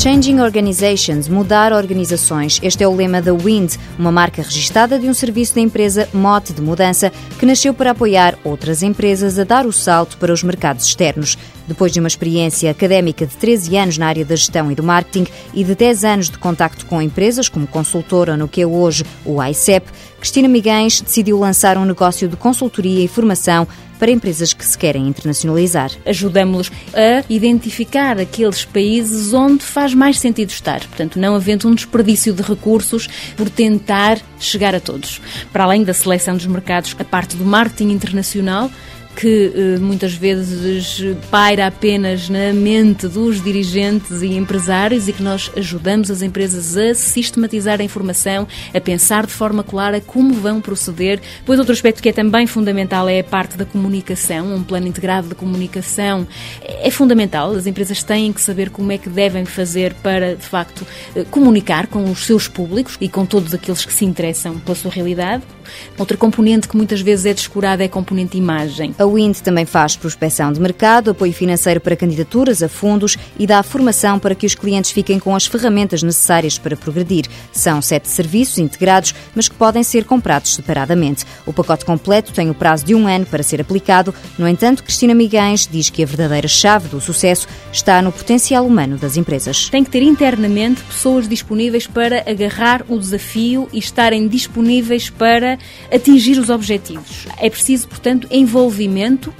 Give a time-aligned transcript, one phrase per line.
[0.00, 2.58] Changing Organizations, mudar organizações.
[2.62, 6.54] Este é o lema da Wind, uma marca registada de um serviço da empresa Mote
[6.54, 10.86] de Mudança, que nasceu para apoiar outras empresas a dar o salto para os mercados
[10.86, 11.36] externos.
[11.68, 15.26] Depois de uma experiência académica de 13 anos na área da gestão e do marketing
[15.52, 19.44] e de 10 anos de contacto com empresas como consultora no que é hoje o
[19.44, 19.86] ICEP,
[20.18, 23.68] Cristina Miguens decidiu lançar um negócio de consultoria e formação
[24.00, 25.92] para empresas que se querem internacionalizar.
[26.06, 32.32] Ajudamos-los a identificar aqueles países onde faz mais sentido estar, portanto, não havendo um desperdício
[32.32, 35.20] de recursos por tentar chegar a todos.
[35.52, 38.70] Para além da seleção dos mercados, a parte do marketing internacional
[39.20, 45.52] que eh, muitas vezes paira apenas na mente dos dirigentes e empresários e que nós
[45.54, 51.20] ajudamos as empresas a sistematizar a informação, a pensar de forma clara como vão proceder.
[51.44, 55.28] Pois outro aspecto que é também fundamental é a parte da comunicação, um plano integrado
[55.28, 56.26] de comunicação
[56.62, 57.52] é fundamental.
[57.52, 61.88] As empresas têm que saber como é que devem fazer para, de facto, eh, comunicar
[61.88, 65.42] com os seus públicos e com todos aqueles que se interessam pela sua realidade.
[65.98, 68.94] Outra componente que muitas vezes é descurada é a componente imagem.
[68.98, 73.62] A Wind também faz prospecção de mercado, apoio financeiro para candidaturas a fundos e dá
[73.62, 77.24] formação para que os clientes fiquem com as ferramentas necessárias para progredir.
[77.52, 81.24] São sete serviços integrados, mas que podem ser comprados separadamente.
[81.46, 84.14] O pacote completo tem o prazo de um ano para ser aplicado.
[84.38, 88.96] No entanto, Cristina Miguens diz que a verdadeira chave do sucesso está no potencial humano
[88.96, 89.68] das empresas.
[89.70, 95.58] Tem que ter internamente pessoas disponíveis para agarrar o desafio e estarem disponíveis para
[95.92, 97.26] atingir os objetivos.
[97.38, 99.32] É preciso, portanto, envolvimento momento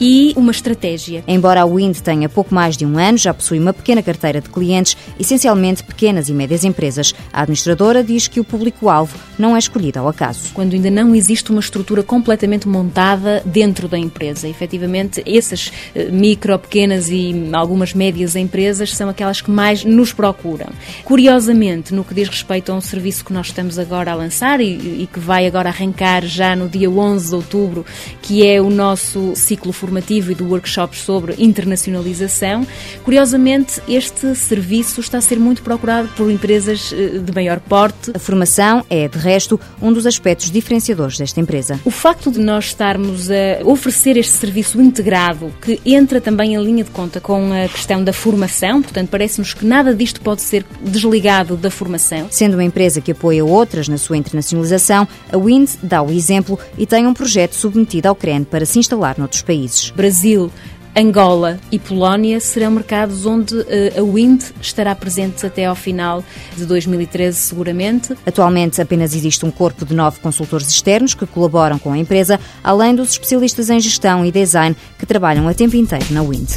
[0.00, 1.24] e uma estratégia.
[1.26, 4.48] Embora a Wind tenha pouco mais de um ano, já possui uma pequena carteira de
[4.48, 7.14] clientes, essencialmente pequenas e médias empresas.
[7.32, 10.52] A administradora diz que o público-alvo não é escolhido ao acaso.
[10.52, 14.48] Quando ainda não existe uma estrutura completamente montada dentro da empresa.
[14.48, 20.68] Efetivamente, essas eh, micro, pequenas e algumas médias empresas são aquelas que mais nos procuram.
[21.04, 25.02] Curiosamente, no que diz respeito a um serviço que nós estamos agora a lançar e,
[25.02, 27.86] e que vai agora arrancar já no dia 11 de outubro,
[28.22, 32.66] que é o nosso ciclo formativo e do workshop sobre internacionalização.
[33.04, 38.12] Curiosamente, este serviço está a ser muito procurado por empresas eh, de maior porte.
[38.14, 41.78] A formação é, de resto, um dos aspectos diferenciadores desta empresa.
[41.84, 46.82] O facto de nós estarmos a oferecer este serviço integrado, que entra também em linha
[46.82, 51.56] de conta com a questão da formação, portanto, parece-nos que nada disto pode ser desligado
[51.56, 52.26] da formação.
[52.30, 56.86] Sendo uma empresa que apoia outras na sua internacionalização, a Wind dá o exemplo e
[56.86, 59.90] tem um projeto submetido ao CREN para se instalar noutros países países.
[59.90, 60.50] Brasil,
[60.96, 63.66] Angola e Polónia serão mercados onde uh,
[63.98, 66.22] a Wind estará presente até ao final
[66.56, 68.14] de 2013, seguramente.
[68.24, 72.94] Atualmente apenas existe um corpo de nove consultores externos que colaboram com a empresa, além
[72.94, 76.48] dos especialistas em gestão e design que trabalham a tempo inteiro na Wind.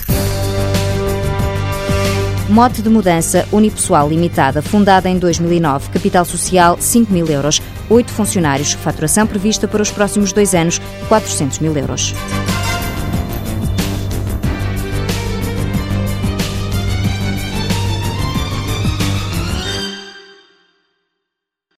[2.48, 8.72] Mote de mudança unipessoal limitada, fundada em 2009, capital social 5 mil euros, oito funcionários,
[8.72, 10.80] faturação prevista para os próximos dois anos
[11.10, 12.14] 400 mil euros.